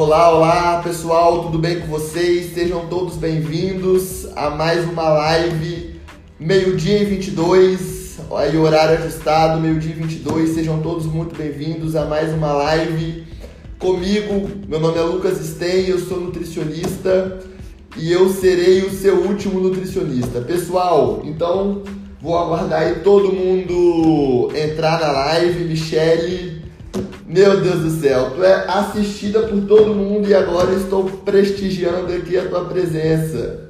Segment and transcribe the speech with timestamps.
[0.00, 2.54] Olá, olá pessoal, tudo bem com vocês?
[2.54, 6.00] Sejam todos bem-vindos a mais uma live,
[6.38, 10.50] meio-dia e 22, aí horário ajustado, meio-dia e 22.
[10.50, 13.26] Sejam todos muito bem-vindos a mais uma live
[13.80, 14.48] comigo.
[14.68, 17.40] Meu nome é Lucas Stein, eu sou nutricionista
[17.96, 20.40] e eu serei o seu último nutricionista.
[20.40, 21.82] Pessoal, então
[22.22, 25.64] vou aguardar aí todo mundo entrar na live.
[25.64, 26.47] Michele,
[27.28, 32.38] meu Deus do céu, tu é assistida por todo mundo e agora estou prestigiando aqui
[32.38, 33.68] a tua presença.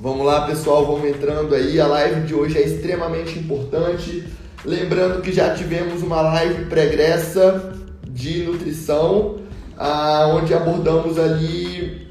[0.00, 1.80] Vamos lá, pessoal, vamos entrando aí.
[1.80, 4.24] A live de hoje é extremamente importante.
[4.64, 7.72] Lembrando que já tivemos uma live pregressa
[8.08, 9.36] de nutrição,
[9.78, 12.08] ah, onde abordamos ali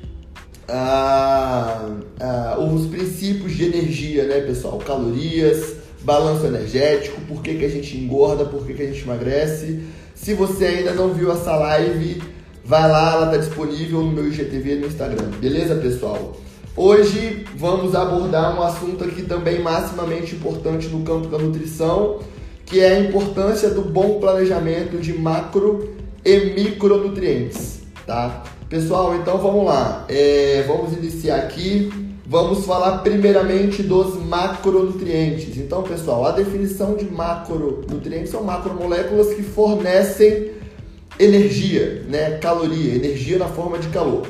[0.66, 1.90] ah,
[2.22, 4.77] ah, os princípios de energia, né, pessoal?
[4.77, 9.98] Calorias, balanço energético, por que, que a gente engorda, por que, que a gente emagrece.
[10.22, 12.21] Se você ainda não viu essa live,
[12.66, 16.35] vai lá, ela está disponível no meu IGTV no Instagram, beleza, pessoal?
[16.76, 22.20] Hoje vamos abordar um assunto aqui também maximamente importante no campo da nutrição,
[22.66, 28.43] que é a importância do bom planejamento de macro e micronutrientes, tá?
[28.68, 30.05] Pessoal, então vamos lá.
[30.10, 32.09] É, vamos iniciar aqui.
[32.30, 35.58] Vamos falar primeiramente dos macronutrientes.
[35.58, 40.52] Então, pessoal, a definição de macronutrientes são macromoléculas que fornecem
[41.18, 42.38] energia, né?
[42.38, 44.27] Caloria, energia na forma de calor.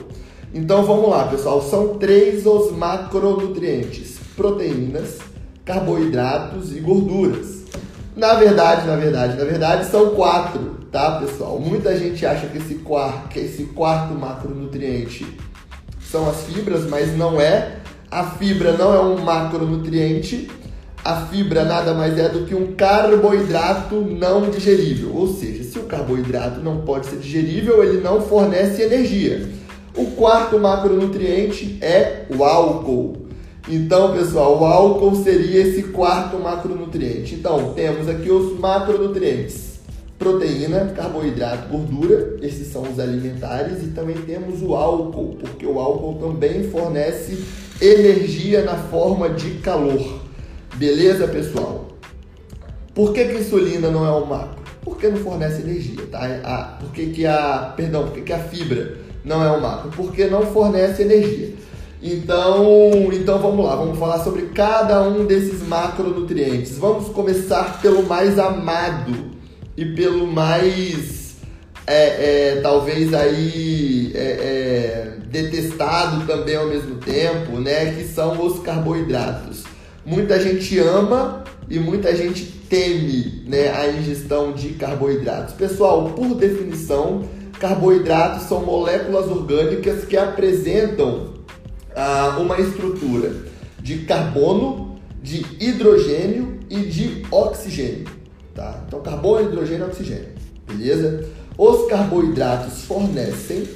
[0.54, 1.62] Então vamos lá, pessoal.
[1.62, 5.18] São três os macronutrientes: proteínas,
[5.66, 7.66] carboidratos e gorduras.
[8.16, 11.60] Na verdade, na verdade, na verdade, são quatro tá, pessoal?
[11.60, 15.26] Muita gente acha que esse quarto, que esse quarto macronutriente
[16.10, 17.79] são as fibras, mas não é.
[18.12, 20.50] A fibra não é um macronutriente.
[21.06, 25.12] A fibra nada mais é do que um carboidrato não digerível.
[25.14, 29.48] Ou seja, se o carboidrato não pode ser digerível, ele não fornece energia.
[29.96, 33.28] O quarto macronutriente é o álcool.
[33.68, 37.36] Então, pessoal, o álcool seria esse quarto macronutriente.
[37.36, 39.70] Então, temos aqui os macronutrientes
[40.20, 46.16] proteína, carboidrato, gordura, esses são os alimentares, e também temos o álcool, porque o álcool
[46.16, 47.42] também fornece
[47.82, 50.20] energia na forma de calor.
[50.76, 51.90] Beleza, pessoal?
[52.94, 54.60] Por que, que a insulina não é um macro?
[54.82, 56.20] Porque não fornece energia, tá?
[56.44, 59.92] A, por que, que a, perdão, por que, que a fibra não é um macro?
[59.96, 61.54] Porque não fornece energia.
[62.02, 66.78] Então, então vamos lá, vamos falar sobre cada um desses macronutrientes.
[66.78, 69.30] Vamos começar pelo mais amado,
[69.80, 71.38] e pelo mais
[71.88, 77.94] é, é, talvez aí é, é, detestado também ao mesmo tempo, né?
[77.94, 79.64] Que são os carboidratos.
[80.06, 85.54] Muita gente ama e muita gente teme né, a ingestão de carboidratos.
[85.54, 87.24] Pessoal, por definição,
[87.60, 91.34] carboidratos são moléculas orgânicas que apresentam
[91.96, 93.34] ah, uma estrutura
[93.82, 98.06] de carbono, de hidrogênio e de oxigênio.
[98.56, 98.84] Tá?
[98.88, 100.30] Então, carbono, hidrogênio e oxigênio.
[100.68, 101.26] Beleza?
[101.58, 103.68] Os carboidratos fornecem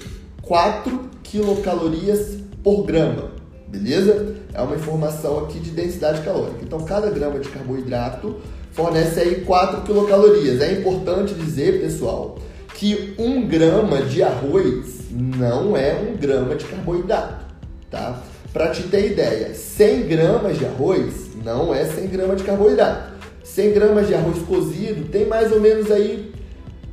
[0.42, 3.32] 4 quilocalorias por grama.
[3.68, 4.36] Beleza?
[4.54, 6.60] É uma informação aqui de densidade calórica.
[6.62, 8.36] Então, cada grama de carboidrato
[8.72, 10.62] fornece aí 4 quilocalorias.
[10.62, 12.38] É importante dizer, pessoal,
[12.76, 17.46] que 1 grama de arroz não é 1 grama de carboidrato,
[17.90, 18.22] tá?
[18.54, 23.12] Para te ter ideia, 100 gramas de arroz não é 100 gramas de carboidrato.
[23.44, 26.32] 100 gramas de arroz cozido tem mais ou menos aí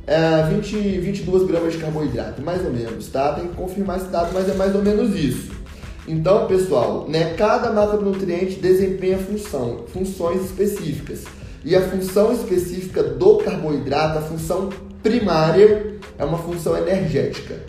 [0.07, 3.33] é, 20, 22 gramas de carboidrato, mais ou menos, tá?
[3.33, 5.51] Tem que confirmar esse dado, mas é mais ou menos isso.
[6.07, 11.25] Então, pessoal, né, cada macronutriente desempenha função, funções específicas.
[11.63, 14.69] E a função específica do carboidrato, a função
[15.03, 17.59] primária, é uma função energética.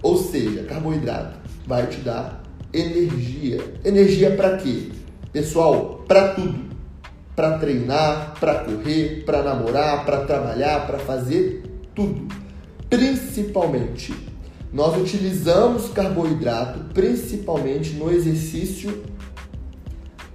[0.00, 2.42] Ou seja, carboidrato vai te dar
[2.72, 3.60] energia.
[3.84, 4.90] Energia para quê?
[5.32, 6.72] Pessoal, para tudo
[7.34, 11.62] para treinar, para correr, para namorar, para trabalhar, para fazer
[11.94, 12.26] tudo.
[12.88, 14.14] Principalmente,
[14.72, 19.02] nós utilizamos carboidrato principalmente no exercício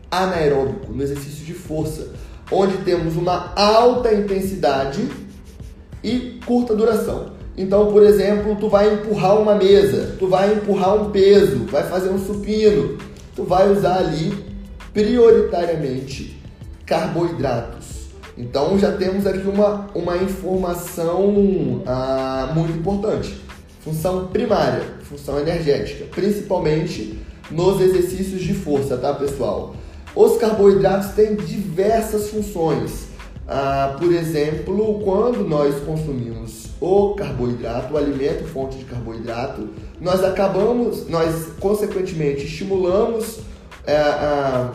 [0.10, 2.10] anaeróbico, no exercício de força,
[2.52, 5.08] onde temos uma alta intensidade
[6.04, 7.38] e curta duração.
[7.58, 12.10] Então, por exemplo, tu vai empurrar uma mesa, tu vai empurrar um peso, vai fazer
[12.10, 12.98] um supino,
[13.36, 14.46] tu vai usar ali
[14.94, 16.40] prioritariamente
[16.86, 17.77] carboidratos.
[18.38, 23.42] Então já temos aqui uma, uma informação ah, muito importante.
[23.82, 27.20] Função primária, função energética, principalmente
[27.50, 29.76] nos exercícios de força, tá pessoal?
[30.14, 33.08] Os carboidratos têm diversas funções.
[33.48, 39.70] Ah, por exemplo, quando nós consumimos o carboidrato, o alimento fonte de carboidrato,
[40.00, 43.40] nós acabamos, nós consequentemente estimulamos
[43.86, 44.70] é,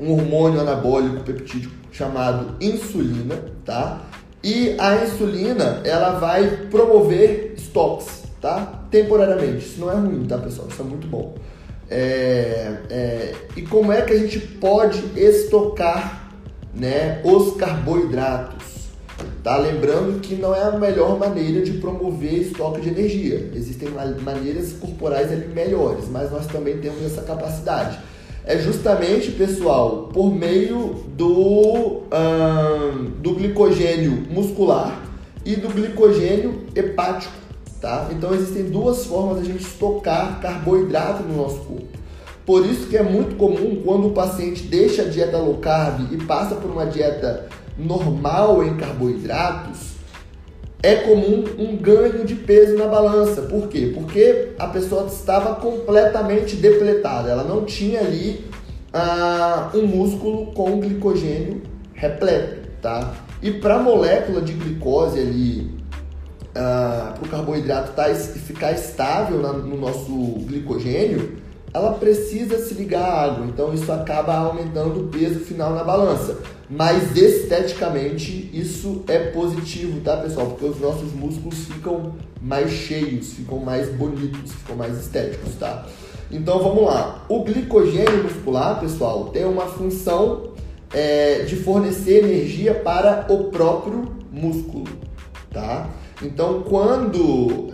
[0.00, 4.00] um hormônio anabólico peptídico chamado insulina, tá?
[4.42, 8.86] E a insulina, ela vai promover estoques, tá?
[8.90, 9.66] Temporariamente.
[9.66, 10.66] Isso não é ruim, tá, pessoal?
[10.68, 11.34] Isso é muito bom.
[11.90, 16.30] É, é, e como é que a gente pode estocar
[16.74, 18.70] né, os carboidratos?
[19.42, 19.58] Tá?
[19.58, 23.50] Lembrando que não é a melhor maneira de promover estoque de energia.
[23.54, 23.90] Existem
[24.22, 27.98] maneiras corporais ali melhores, mas nós também temos essa capacidade.
[28.44, 32.02] É justamente, pessoal, por meio do,
[33.20, 35.00] do glicogênio muscular
[35.44, 37.34] e do glicogênio hepático.
[37.80, 38.08] Tá?
[38.10, 42.00] Então existem duas formas de a gente estocar carboidrato no nosso corpo.
[42.44, 46.16] Por isso que é muito comum quando o paciente deixa a dieta low carb e
[46.24, 47.48] passa por uma dieta
[47.78, 49.89] normal em carboidratos,
[50.82, 53.42] é comum um ganho de peso na balança.
[53.42, 53.92] Por quê?
[53.94, 58.44] Porque a pessoa estava completamente depletada, ela não tinha ali
[58.92, 61.62] ah, um músculo com glicogênio
[61.94, 63.12] repleto, tá?
[63.42, 65.70] E para a molécula de glicose ali,
[66.54, 70.10] ah, para o carboidrato tá, ficar estável na, no nosso
[70.46, 71.36] glicogênio,
[71.72, 76.38] ela precisa se ligar à água, então isso acaba aumentando o peso final na balança.
[76.68, 80.46] Mas esteticamente isso é positivo, tá pessoal?
[80.46, 85.86] Porque os nossos músculos ficam mais cheios, ficam mais bonitos, ficam mais estéticos, tá?
[86.30, 87.24] Então vamos lá.
[87.28, 90.50] O glicogênio muscular, pessoal, tem uma função
[90.92, 94.84] é, de fornecer energia para o próprio músculo,
[95.50, 95.88] tá?
[96.22, 97.68] Então, quando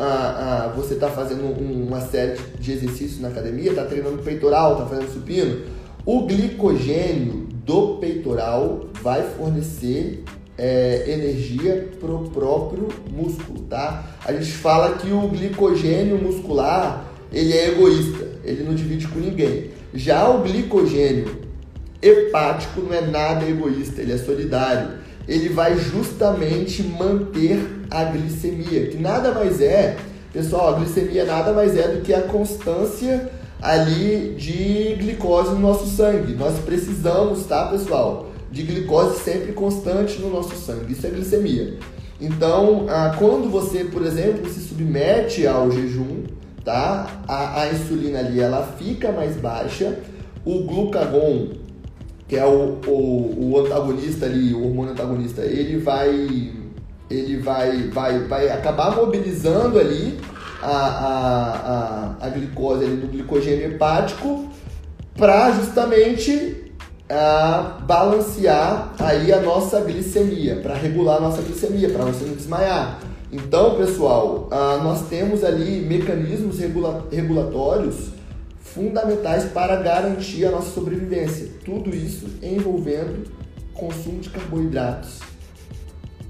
[0.77, 5.63] você está fazendo uma série de exercícios na academia, está treinando peitoral, está fazendo supino,
[6.05, 10.23] o glicogênio do peitoral vai fornecer
[10.57, 14.05] é, energia para o próprio músculo, tá?
[14.25, 19.71] A gente fala que o glicogênio muscular ele é egoísta, ele não divide com ninguém.
[19.93, 21.43] Já o glicogênio
[22.01, 27.59] hepático não é nada egoísta, ele é solidário ele vai justamente manter
[27.91, 29.97] a glicemia, que nada mais é,
[30.33, 33.31] pessoal, a glicemia nada mais é do que a constância
[33.61, 36.35] ali de glicose no nosso sangue.
[36.35, 40.93] Nós precisamos, tá, pessoal, de glicose sempre constante no nosso sangue.
[40.93, 41.79] Isso é glicemia.
[42.21, 46.25] Então, ah, quando você, por exemplo, se submete ao jejum,
[46.65, 47.23] tá?
[47.29, 49.99] A, a insulina ali ela fica mais baixa,
[50.45, 51.67] o glucagon
[52.29, 56.53] que é o, o, o antagonista ali, o hormônio antagonista, ele vai
[57.11, 60.19] ele vai, vai, vai acabar mobilizando ali
[60.63, 64.49] a, a, a, a glicose ali do glicogênio hepático
[65.17, 66.73] para justamente
[67.09, 72.99] a, balancear aí a nossa glicemia, para regular a nossa glicemia, para você não desmaiar.
[73.33, 74.49] Então, pessoal,
[74.83, 78.11] nós temos ali mecanismos regula, regulatórios
[78.61, 81.49] fundamentais para garantir a nossa sobrevivência.
[81.65, 83.25] Tudo isso envolvendo
[83.75, 85.21] consumo de carboidratos.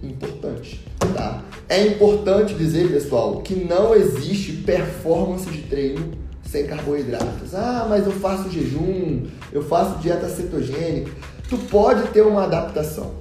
[0.03, 1.43] Importante, tá?
[1.69, 6.13] É importante dizer, pessoal, que não existe performance de treino
[6.45, 7.55] sem carboidratos.
[7.55, 11.11] Ah, mas eu faço jejum, eu faço dieta cetogênica.
[11.49, 13.15] Tu pode ter uma adaptação,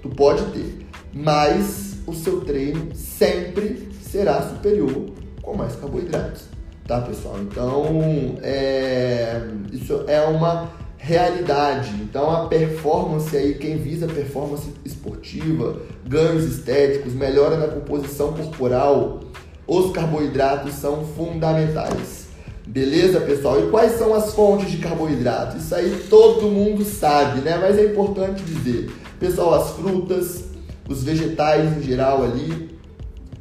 [0.00, 5.10] tu pode ter, mas o seu treino sempre será superior
[5.42, 6.52] com mais carboidratos
[6.86, 7.38] tá, pessoal?
[7.40, 9.40] Então, é,
[9.72, 10.70] isso é uma
[11.02, 11.90] realidade.
[12.00, 19.20] Então, a performance aí, quem visa performance esportiva, ganhos estéticos, melhora na composição corporal,
[19.66, 22.26] os carboidratos são fundamentais.
[22.64, 23.60] Beleza, pessoal?
[23.60, 25.56] E quais são as fontes de carboidrato?
[25.56, 27.58] Isso aí todo mundo sabe, né?
[27.60, 28.92] Mas é importante dizer.
[29.18, 30.44] Pessoal, as frutas,
[30.88, 32.78] os vegetais em geral ali,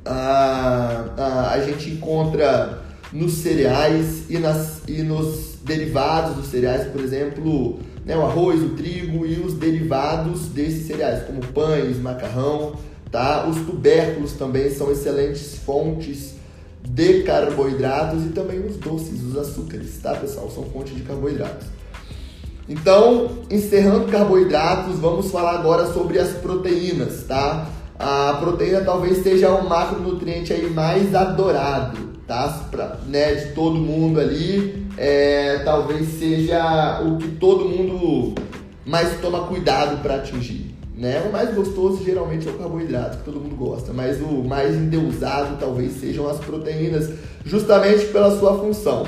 [0.04, 2.82] a, a, a gente encontra
[3.14, 8.70] nos cereais e, nas, e nos derivados dos cereais, por exemplo, né, o arroz, o
[8.70, 12.74] trigo e os derivados desses cereais, como pães, macarrão,
[13.12, 13.46] tá?
[13.48, 16.36] Os tubérculos também são excelentes fontes
[16.84, 20.50] de carboidratos e também os doces, os açúcares, tá, pessoal?
[20.50, 21.68] São fontes de carboidratos.
[22.68, 27.68] Então, encerrando carboidratos, vamos falar agora sobre as proteínas, tá?
[28.00, 32.68] A proteína talvez seja o macronutriente aí mais adorado, tá?
[32.72, 38.36] Pra, né, de todo mundo ali, é, talvez seja o que todo mundo
[38.86, 40.76] mais toma cuidado para atingir.
[40.96, 41.24] Né?
[41.28, 45.58] O mais gostoso geralmente é o carboidrato, que todo mundo gosta, mas o mais endeusado
[45.60, 47.10] talvez sejam as proteínas,
[47.44, 49.06] justamente pela sua função.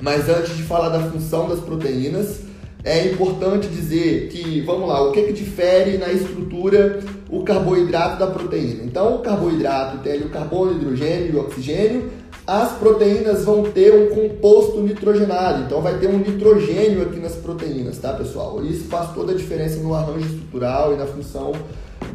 [0.00, 2.40] Mas antes de falar da função das proteínas,
[2.84, 8.26] é importante dizer que, vamos lá, o que, que difere na estrutura o carboidrato da
[8.26, 8.84] proteína?
[8.84, 12.10] Então, o carboidrato tem ali o carbono, hidrogênio e o oxigênio.
[12.46, 17.96] As proteínas vão ter um composto nitrogenado, então vai ter um nitrogênio aqui nas proteínas,
[17.98, 18.62] tá, pessoal?
[18.62, 21.52] Isso faz toda a diferença no arranjo estrutural e na função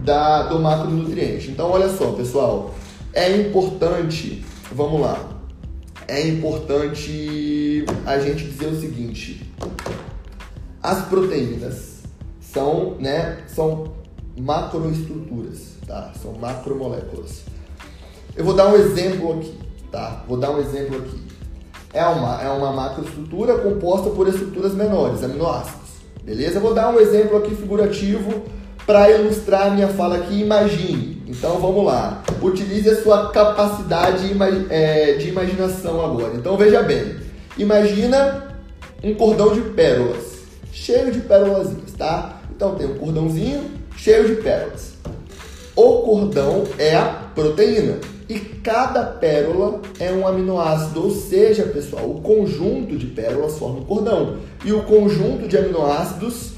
[0.04, 1.50] da, do macronutriente.
[1.50, 2.76] Então, olha só, pessoal,
[3.12, 5.40] é importante, vamos lá,
[6.08, 9.52] é importante a gente dizer o seguinte:
[10.82, 12.04] as proteínas
[12.40, 13.94] são, né, são
[14.38, 16.12] macroestruturas, tá?
[16.22, 17.44] São macromoléculas.
[18.36, 19.54] Eu vou dar um exemplo aqui,
[19.92, 20.24] tá?
[20.28, 21.22] Vou dar um exemplo aqui.
[21.94, 25.90] É uma, é uma macroestrutura composta por estruturas menores, aminoácidos.
[26.24, 26.60] Beleza?
[26.60, 28.44] Vou dar um exemplo aqui figurativo
[28.86, 30.42] para ilustrar minha fala aqui.
[30.42, 31.24] Imagine.
[31.28, 32.24] Então vamos lá.
[32.42, 34.32] Utilize a sua capacidade
[34.70, 36.36] é, de imaginação agora.
[36.36, 37.16] Então veja bem.
[37.58, 38.56] Imagina
[39.04, 40.30] um cordão de pérolas
[40.72, 42.42] cheio de pérolas, tá?
[42.56, 43.64] Então tem um cordãozinho
[43.98, 44.94] cheio de pérolas.
[45.76, 47.06] O cordão é a
[47.36, 47.98] proteína
[48.30, 53.86] e cada pérola é um aminoácido, ou seja, pessoal, o conjunto de pérolas forma o
[53.86, 56.52] cordão e o conjunto de aminoácidos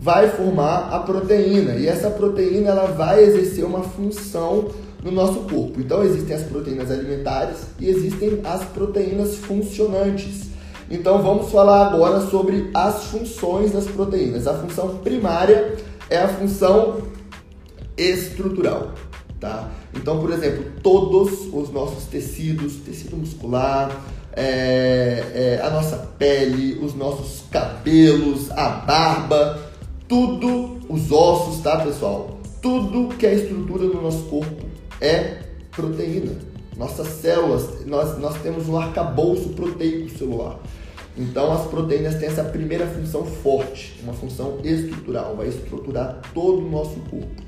[0.00, 4.68] vai formar a proteína e essa proteína ela vai exercer uma função
[5.04, 5.78] no nosso corpo.
[5.80, 10.48] Então existem as proteínas alimentares e existem as proteínas funcionantes.
[10.90, 14.46] Então vamos falar agora sobre as funções das proteínas.
[14.46, 15.76] A função primária
[16.08, 17.02] é a função
[17.98, 18.92] estrutural,
[19.40, 19.70] tá?
[19.94, 26.94] Então, por exemplo, todos os nossos tecidos, tecido muscular, é, é, a nossa pele, os
[26.94, 29.60] nossos cabelos, a barba,
[30.06, 32.38] tudo, os ossos, tá, pessoal?
[32.62, 34.66] Tudo que é estrutura do nosso corpo
[35.00, 36.32] é proteína.
[36.76, 40.60] Nossas células, nós, nós temos um arcabouço proteico celular.
[41.16, 46.70] Então as proteínas têm essa primeira função forte, uma função estrutural, vai estruturar todo o
[46.70, 47.47] nosso corpo.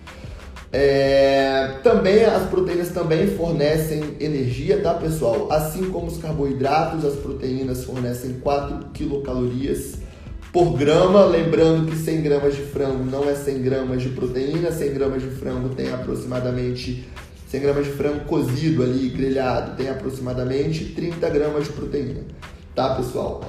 [0.72, 5.50] É, também as proteínas também fornecem energia, tá pessoal?
[5.50, 9.96] Assim como os carboidratos, as proteínas fornecem 4 quilocalorias
[10.52, 14.94] por grama, lembrando que 100 gramas de frango não é 100 gramas de proteína, 100
[14.94, 17.08] gramas de frango tem aproximadamente
[17.48, 22.20] 100 gramas de frango cozido ali, grelhado, tem aproximadamente 30 gramas de proteína,
[22.74, 23.42] tá pessoal?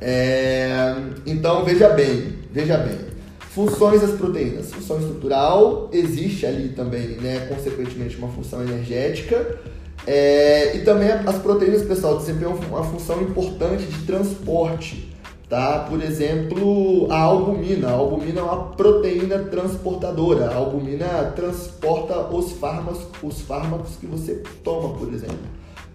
[0.00, 0.94] É,
[1.24, 3.11] então veja bem, veja bem.
[3.54, 4.72] Funções das proteínas.
[4.72, 9.58] Função estrutural, existe ali também, né, consequentemente, uma função energética.
[10.06, 15.12] É, e também as proteínas, pessoal, desempenham uma função importante de transporte.
[15.50, 15.80] Tá?
[15.80, 17.88] Por exemplo, a albumina.
[17.88, 20.46] A albumina é uma proteína transportadora.
[20.46, 25.36] A albumina transporta os fármacos, os fármacos que você toma, por exemplo.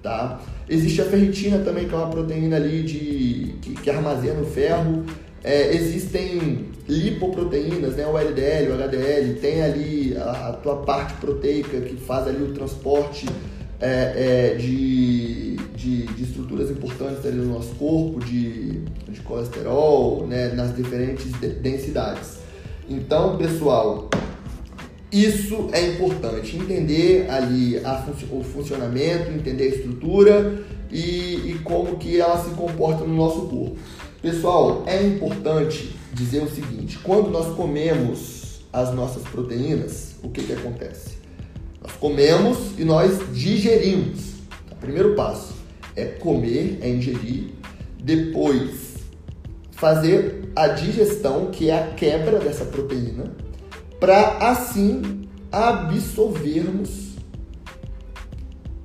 [0.04, 0.40] Tá?
[0.70, 5.04] Existe a ferritina também, que é uma proteína ali de, que, que armazena o ferro.
[5.50, 8.06] É, existem lipoproteínas, né?
[8.06, 12.54] o LDL, o HDL, tem ali a, a tua parte proteica que faz ali o
[12.54, 13.26] transporte
[13.80, 20.50] é, é, de, de, de, estruturas importantes ali no nosso corpo, de, de colesterol, né?
[20.50, 22.40] nas diferentes densidades.
[22.90, 24.10] Então, pessoal,
[25.10, 30.62] isso é importante, entender ali a, o funcionamento, entender a estrutura
[30.92, 33.78] e, e como que ela se comporta no nosso corpo.
[34.28, 40.52] Pessoal, é importante dizer o seguinte: quando nós comemos as nossas proteínas, o que, que
[40.52, 41.18] acontece?
[41.82, 44.34] Nós comemos e nós digerimos.
[44.70, 45.54] O primeiro passo
[45.96, 47.52] é comer, é ingerir,
[48.04, 48.98] depois
[49.72, 53.32] fazer a digestão, que é a quebra dessa proteína
[53.98, 57.16] para assim absorvermos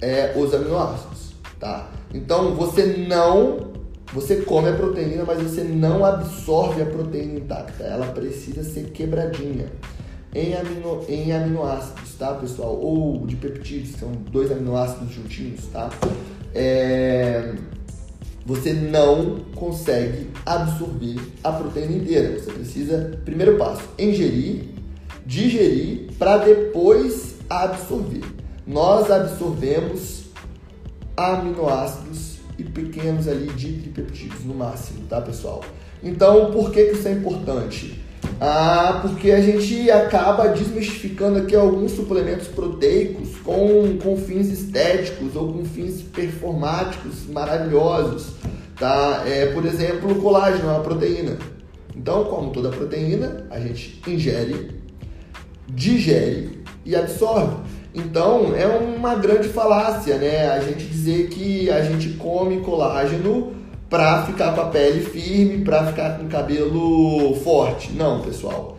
[0.01, 1.91] é, os aminoácidos, tá?
[2.15, 3.72] Então você não,
[4.13, 7.85] você come a proteína, mas você não absorve a proteína intacta.
[7.85, 9.67] Ela precisa ser quebradinha
[10.35, 12.79] em, amino, em aminoácidos, tá, pessoal?
[12.79, 15.91] Ou de peptídeos, são dois aminoácidos juntinhos, tá?
[16.55, 17.55] É,
[18.45, 22.39] você não consegue absorver a proteína inteira.
[22.39, 24.73] Você precisa, primeiro passo, ingerir
[25.27, 28.23] digerir para depois absorver.
[28.67, 30.25] Nós absorvemos
[31.17, 35.63] aminoácidos e pequenos ali tripeptídeos no máximo, tá pessoal?
[36.03, 38.03] Então, por que, que isso é importante?
[38.41, 45.53] Ah, porque a gente acaba desmistificando aqui alguns suplementos proteicos com, com fins estéticos ou
[45.53, 48.35] com fins performáticos maravilhosos,
[48.79, 49.23] tá?
[49.27, 51.39] É, por exemplo, o colágeno é uma proteína.
[51.95, 54.83] Então, como toda proteína, a gente ingere
[55.69, 57.57] digere e absorve.
[57.95, 60.49] Então é uma grande falácia, né?
[60.51, 63.53] A gente dizer que a gente come colágeno
[63.91, 67.93] para ficar com a pele firme, para ficar com o cabelo forte.
[67.93, 68.79] Não, pessoal.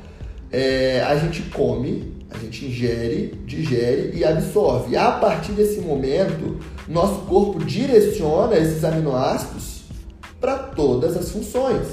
[0.51, 4.97] É, a gente come, a gente ingere, digere e absorve.
[4.97, 9.83] A partir desse momento, nosso corpo direciona esses aminoácidos
[10.41, 11.87] para todas as funções.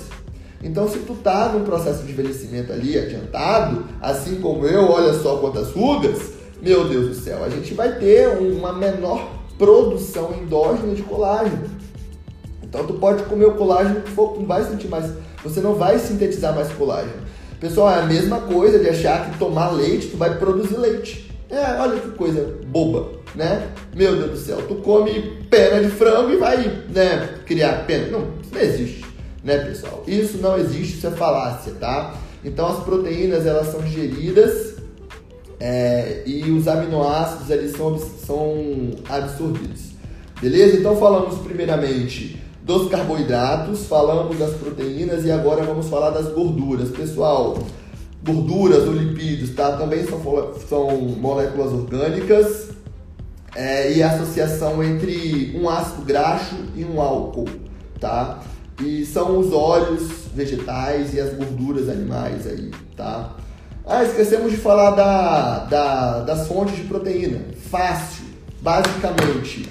[0.62, 5.36] Então, se tu tá num processo de envelhecimento ali adiantado, assim como eu, olha só
[5.36, 11.02] quantas rugas, meu Deus do céu, a gente vai ter uma menor produção endógena de
[11.02, 11.68] colágeno.
[12.62, 15.12] Então, tu pode comer o colágeno que for, não vai sentir mais,
[15.42, 17.30] você não vai sintetizar mais colágeno.
[17.58, 21.30] Pessoal, é a mesma coisa de achar que tomar leite tu vai produzir leite.
[21.50, 23.68] É, olha que coisa boba, né?
[23.94, 28.06] Meu Deus do céu, tu come pena de frango e vai, né, criar pena.
[28.06, 29.10] Não, isso não existe
[29.42, 30.04] né, pessoal?
[30.06, 32.14] Isso não existe, isso é falácia, tá?
[32.44, 34.76] Então as proteínas elas são digeridas
[35.60, 39.90] é, e os aminoácidos eles são, são absorvidos.
[40.40, 40.78] Beleza?
[40.78, 46.88] Então falamos primeiramente dos carboidratos, falamos das proteínas e agora vamos falar das gorduras.
[46.88, 47.58] Pessoal,
[48.24, 49.76] gorduras ou lipídios, tá?
[49.76, 50.20] Também são,
[50.66, 52.70] são moléculas orgânicas
[53.54, 57.48] é, e a associação entre um ácido graxo e um álcool,
[58.00, 58.40] tá?
[58.80, 63.36] E são os óleos vegetais e as gorduras animais aí, tá?
[63.86, 67.40] Ah, esquecemos de falar da, da, das fontes de proteína.
[67.70, 68.24] Fácil,
[68.60, 69.68] basicamente,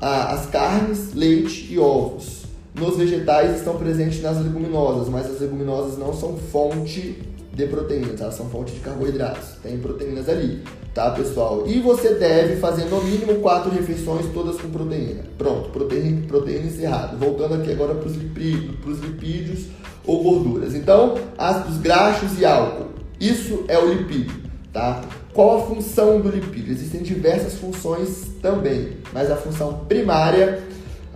[0.00, 2.42] as carnes, leite e ovos.
[2.74, 7.22] Nos vegetais estão presentes nas leguminosas, mas as leguminosas não são fonte
[7.52, 9.56] de proteínas, elas são fonte de carboidratos.
[9.62, 10.62] Tem proteínas ali
[10.94, 11.64] tá, pessoal?
[11.66, 15.24] E você deve fazer no mínimo quatro refeições, todas com proteína.
[15.38, 17.16] Pronto, proteína, proteína encerrado.
[17.16, 19.66] Voltando aqui agora para os lipídios, lipídios
[20.06, 20.74] ou gorduras.
[20.74, 22.91] Então, ácidos graxos e álcool.
[23.22, 24.34] Isso é o lipídio,
[24.72, 25.00] tá?
[25.32, 26.72] Qual a função do lipídio?
[26.72, 30.60] Existem diversas funções também, mas a função primária,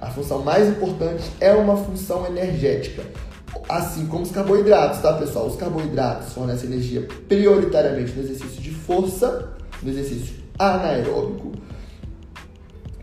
[0.01, 3.03] a função mais importante é uma função energética.
[3.69, 5.49] Assim como os carboidratos, tá, pessoal?
[5.49, 11.55] Os carboidratos fornecem energia prioritariamente no exercício de força no exercício anaeróbico.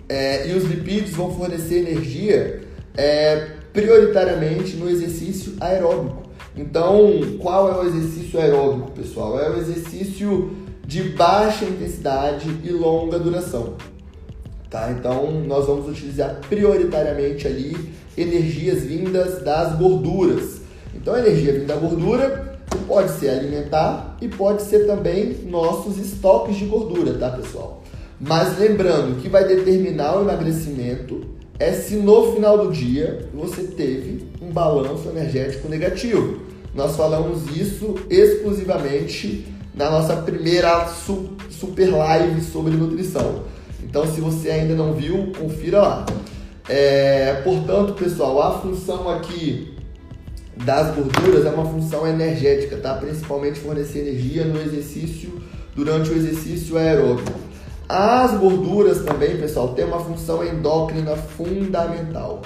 [0.08, 2.62] É, e os lipídios vão fornecer energia
[2.96, 6.23] é, prioritariamente no exercício aeróbico.
[6.56, 9.40] Então, qual é o exercício aeróbico, pessoal?
[9.40, 13.74] É o exercício de baixa intensidade e longa duração.
[14.70, 14.92] Tá?
[14.92, 20.62] Então, nós vamos utilizar prioritariamente ali energias vindas das gorduras.
[20.94, 26.56] Então, a energia vinda da gordura pode ser alimentar e pode ser também nossos estoques
[26.56, 27.82] de gordura, tá, pessoal?
[28.20, 31.22] Mas lembrando que vai determinar o emagrecimento
[31.60, 36.40] é se no final do dia você teve um balanço energético negativo.
[36.76, 40.88] Nós falamos isso exclusivamente na nossa primeira
[41.50, 43.44] super live sobre nutrição.
[43.84, 46.06] Então, se você ainda não viu, confira lá.
[46.68, 49.74] É, portanto, pessoal, a função aqui
[50.64, 52.94] das gorduras é uma função energética, tá?
[52.96, 55.42] Principalmente fornecer energia no exercício,
[55.76, 57.32] durante o exercício aeróbico.
[57.88, 62.42] As gorduras também, pessoal, têm uma função endócrina fundamental.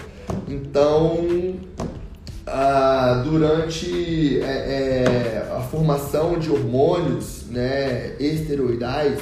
[0.48, 1.56] Então,
[2.46, 9.20] ah, durante é, é, a formação de hormônios né, esteroidais,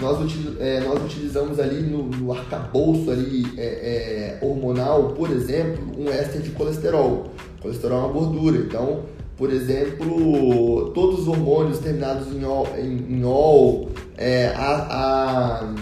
[0.00, 5.84] nós, util, é, nós utilizamos ali no, no arcabouço ali, é, é, hormonal, por exemplo,
[5.98, 7.32] um éster de colesterol.
[7.60, 9.00] Colesterol é uma gordura, então,
[9.36, 15.72] por exemplo, todos os hormônios terminados em ol, em, em ol é, a,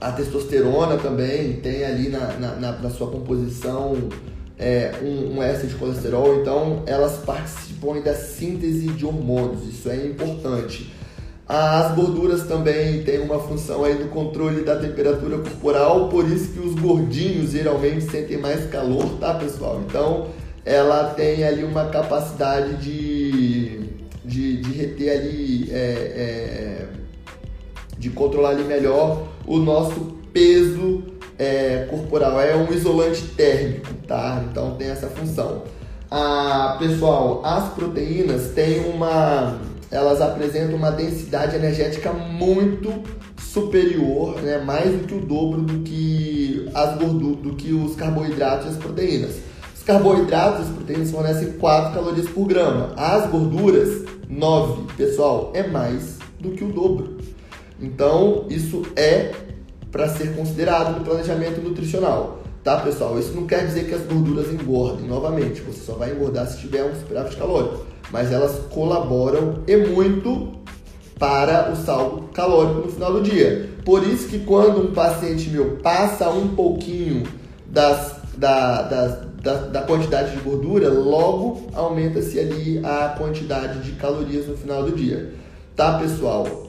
[0.00, 3.96] a, a, testosterona também tem ali na, na, na sua composição
[4.56, 10.94] é, um, um de colesterol, então elas participam da síntese de hormônios, isso é importante.
[11.48, 16.60] As gorduras também têm uma função aí do controle da temperatura corporal, por isso que
[16.60, 19.82] os gordinhos geralmente sentem mais calor, tá pessoal?
[19.86, 20.28] Então
[20.64, 23.78] ela tem ali uma capacidade de,
[24.24, 26.85] de, de reter ali, é, é,
[27.98, 31.02] de controlar ali melhor o nosso peso
[31.38, 32.40] é, corporal.
[32.40, 34.44] É um isolante térmico, tá?
[34.50, 35.62] Então tem essa função.
[36.10, 42.92] Ah, pessoal, as proteínas têm uma elas apresentam uma densidade energética muito
[43.38, 48.66] superior, né, mais do que o dobro do que as gorduras, do que os carboidratos
[48.66, 49.36] e as proteínas
[49.86, 52.92] carboidratos, as proteínas fornecem 4 calorias por grama.
[52.96, 54.92] As gorduras, 9.
[54.96, 57.15] Pessoal, é mais do que o dobro.
[57.80, 59.32] Então, isso é
[59.90, 62.42] para ser considerado no planejamento nutricional.
[62.62, 63.18] Tá, pessoal?
[63.18, 65.06] Isso não quer dizer que as gorduras engordem.
[65.06, 67.86] Novamente, você só vai engordar se tiver um superávit calórico.
[68.10, 70.52] Mas elas colaboram e muito
[71.18, 73.70] para o saldo calórico no final do dia.
[73.84, 77.22] Por isso que quando um paciente meu passa um pouquinho
[77.66, 84.46] das, da, das, da, da quantidade de gordura, logo aumenta-se ali a quantidade de calorias
[84.46, 85.32] no final do dia.
[85.76, 86.65] Tá, pessoal?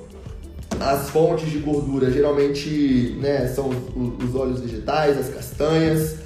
[0.79, 6.17] As fontes de gordura geralmente né, são os, os óleos vegetais, as castanhas.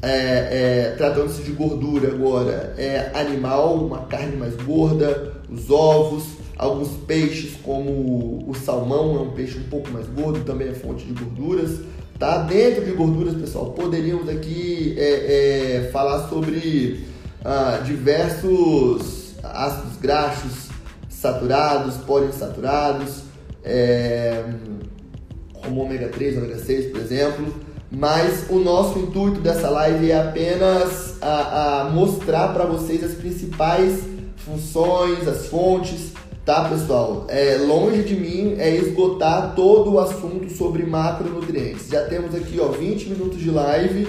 [0.00, 6.24] É, é, Tratando-se de gordura agora, é animal, uma carne mais gorda, os ovos,
[6.56, 11.04] alguns peixes como o salmão é um peixe um pouco mais gordo, também é fonte
[11.04, 11.80] de gorduras.
[12.18, 12.38] Tá?
[12.38, 17.04] Dentro de gorduras, pessoal, poderíamos aqui é, é, falar sobre
[17.44, 20.68] ah, diversos ácidos graxos
[21.08, 23.22] saturados, poliinsaturados,
[23.68, 24.44] é,
[25.62, 27.54] como ômega 3, ômega 6, por exemplo.
[27.90, 34.00] Mas o nosso intuito dessa live é apenas a, a mostrar para vocês as principais
[34.36, 36.12] funções, as fontes
[36.48, 37.26] tá, pessoal?
[37.28, 41.88] É, longe de mim é esgotar todo o assunto sobre macronutrientes.
[41.90, 44.08] Já temos aqui, ó, 20 minutos de live.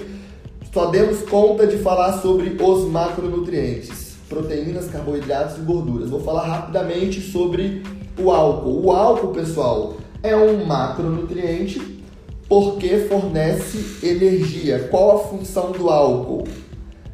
[0.74, 6.10] Só demos conta de falar sobre os macronutrientes, proteínas, carboidratos e gorduras.
[6.10, 7.84] Vou falar rapidamente sobre
[8.22, 8.86] o álcool.
[8.86, 12.00] O álcool, pessoal, é um macronutriente
[12.48, 14.88] porque fornece energia.
[14.90, 16.48] Qual a função do álcool?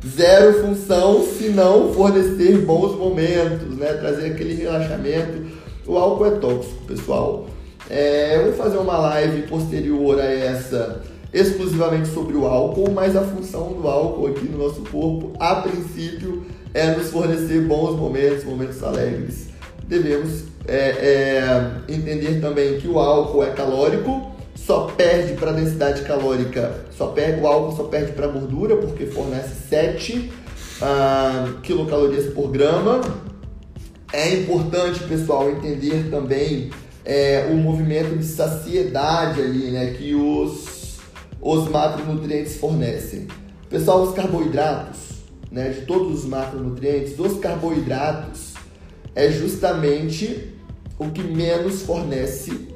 [0.05, 3.93] zero função se não fornecer bons momentos, né?
[3.93, 5.47] Trazer aquele relaxamento.
[5.87, 7.47] O álcool é tóxico, pessoal.
[7.89, 11.01] É, eu vou fazer uma live posterior a essa
[11.33, 16.45] exclusivamente sobre o álcool, mas a função do álcool aqui no nosso corpo, a princípio,
[16.73, 19.47] é nos fornecer bons momentos, momentos alegres.
[19.87, 26.85] Devemos é, é, entender também que o álcool é calórico, só perde para densidade calórica,
[26.97, 30.31] só perde, o álcool só perde para gordura, porque fornece 7
[30.81, 33.01] uh, quilocalorias por grama.
[34.11, 36.71] É importante, pessoal, entender também
[37.03, 40.99] é, o movimento de saciedade ali, né, que os,
[41.39, 43.27] os macronutrientes fornecem.
[43.69, 44.99] Pessoal, os carboidratos,
[45.51, 48.44] né, de todos os macronutrientes, os carboidratos
[49.15, 50.53] é justamente
[50.99, 52.67] o que menos fornece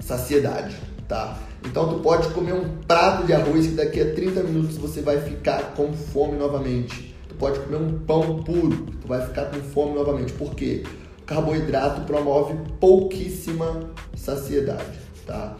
[0.00, 1.38] saciedade tá?
[1.64, 5.20] Então tu pode comer um prato de arroz que daqui a 30 minutos você vai
[5.20, 7.14] ficar com fome novamente.
[7.28, 10.32] Tu pode comer um pão puro, tu vai ficar com fome novamente.
[10.32, 10.84] Por quê?
[11.24, 15.56] Carboidrato promove pouquíssima saciedade, tá?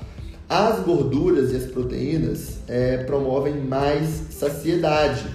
[0.49, 5.27] As gorduras e as proteínas é, promovem mais saciedade.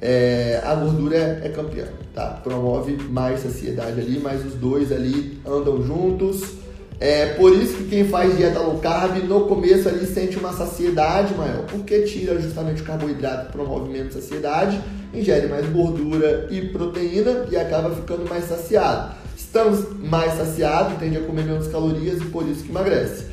[0.00, 2.40] É, a gordura é campeã, tá?
[2.42, 6.66] Promove mais saciedade ali, mas os dois ali andam juntos
[6.98, 11.34] é por isso que quem faz dieta low carb no começo ali sente uma saciedade
[11.34, 14.80] maior, porque tira justamente o carboidrato promove menos saciedade,
[15.12, 19.14] ingere mais gordura e proteína e acaba ficando mais saciado.
[19.36, 23.26] Estamos mais saciados, tende a comer menos calorias e por isso que emagrece.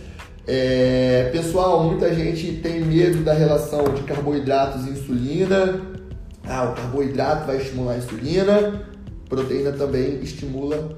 [0.45, 5.92] É, pessoal, muita gente tem medo da relação de carboidratos e insulina.
[6.47, 8.85] Ah, o carboidrato vai estimular a insulina,
[9.29, 10.97] proteína também estimula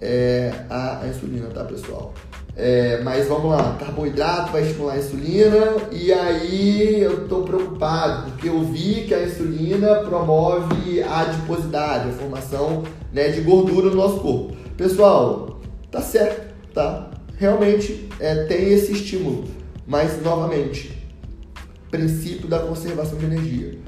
[0.00, 2.12] é, a, a, insulina, tá, pessoal?
[2.54, 8.50] É, mas vamos lá, carboidrato vai estimular a insulina e aí eu estou preocupado porque
[8.50, 14.20] eu vi que a insulina promove a adiposidade, a formação né, de gordura no nosso
[14.20, 14.54] corpo.
[14.76, 17.10] Pessoal, tá certo, tá?
[17.38, 19.44] Realmente é, tem esse estímulo,
[19.86, 20.98] mas novamente,
[21.90, 23.81] princípio da conservação de energia.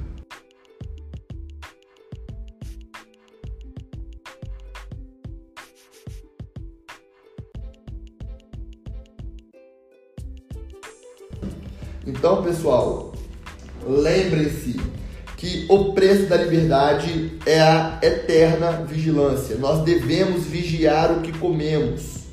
[12.07, 13.13] Então, pessoal,
[13.87, 14.79] lembrem-se
[15.39, 19.57] que o preço da liberdade é a eterna vigilância.
[19.57, 22.25] Nós devemos vigiar o que comemos.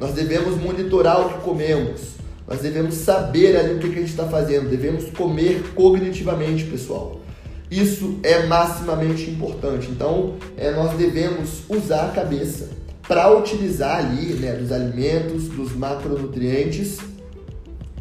[0.00, 2.00] Nós devemos monitorar o que comemos.
[2.46, 4.70] Nós devemos saber ali o que a gente está fazendo.
[4.70, 7.20] Devemos comer cognitivamente, pessoal.
[7.70, 9.88] Isso é maximamente importante.
[9.90, 12.70] Então, é, nós devemos usar a cabeça
[13.06, 16.98] para utilizar ali né, dos alimentos, dos macronutrientes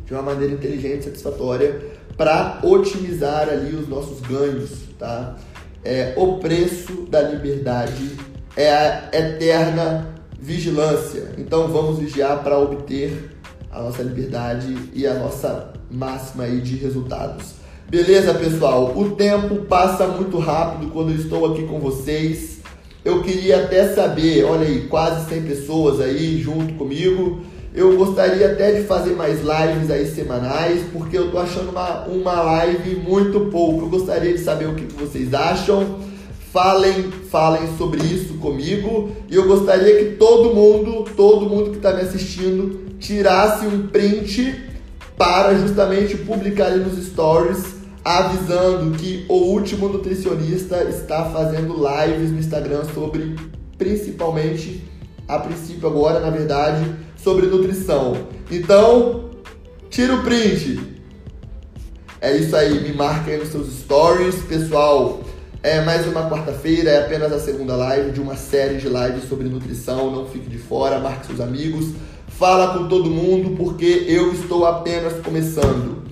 [0.07, 1.81] de uma maneira inteligente, satisfatória,
[2.15, 5.35] para otimizar ali os nossos ganhos, tá?
[5.83, 8.11] É, o preço da liberdade
[8.55, 11.33] é a eterna vigilância.
[11.37, 13.35] Então vamos vigiar para obter
[13.69, 17.55] a nossa liberdade e a nossa máxima aí de resultados.
[17.89, 18.97] Beleza, pessoal?
[18.97, 22.57] O tempo passa muito rápido quando eu estou aqui com vocês.
[23.03, 27.41] Eu queria até saber, olha aí, quase 100 pessoas aí junto comigo.
[27.77, 32.41] Eu gostaria até de fazer mais lives aí semanais, porque eu tô achando uma, uma
[32.41, 33.85] live muito pouco.
[33.85, 35.99] Eu gostaria de saber o que vocês acham.
[36.51, 39.11] Falem, falem sobre isso comigo.
[39.29, 44.59] E eu gostaria que todo mundo, todo mundo que está me assistindo, tirasse um print
[45.15, 52.39] para justamente publicar ali nos stories avisando que o último nutricionista está fazendo lives no
[52.39, 53.35] Instagram sobre,
[53.77, 54.83] principalmente,
[55.27, 58.15] a princípio agora, na verdade, sobre nutrição.
[58.49, 59.31] Então,
[59.89, 60.79] tira o print.
[62.21, 65.19] É isso aí, me marca aí nos seus stories, pessoal.
[65.61, 69.49] É mais uma quarta-feira, é apenas a segunda live de uma série de lives sobre
[69.49, 70.09] nutrição.
[70.09, 71.87] Não fique de fora, marque seus amigos,
[72.29, 76.03] fala com todo mundo, porque eu estou apenas começando.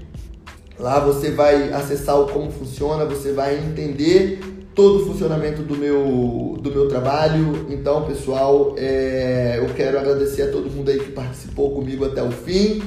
[0.79, 4.39] Lá você vai acessar o como funciona, você vai entender
[4.73, 7.67] todo o funcionamento do meu, do meu trabalho.
[7.69, 12.31] Então, pessoal, é, eu quero agradecer a todo mundo aí que participou comigo até o
[12.31, 12.81] fim.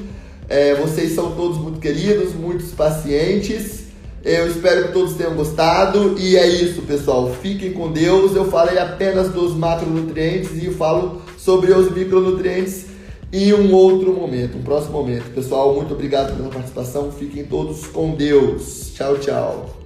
[0.49, 3.83] É, vocês são todos muito queridos, muito pacientes.
[4.25, 6.17] Eu espero que todos tenham gostado.
[6.19, 7.35] E é isso, pessoal.
[7.43, 8.37] Fiquem com Deus.
[8.37, 12.87] Eu falei apenas dos macronutrientes e falo sobre os micronutrientes
[13.33, 15.33] em um outro momento, um próximo momento.
[15.35, 17.11] Pessoal, muito obrigado pela participação.
[17.11, 18.93] Fiquem todos com Deus.
[18.95, 19.82] Tchau, tchau.